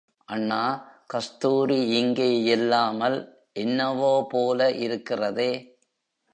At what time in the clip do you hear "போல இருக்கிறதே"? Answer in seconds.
4.31-5.51